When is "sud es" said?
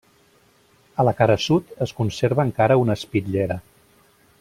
1.49-1.95